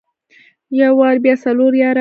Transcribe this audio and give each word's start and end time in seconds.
يو 0.79 0.91
واري 0.99 1.19
بيا 1.23 1.35
څلور 1.43 1.71
ياره. 1.81 1.89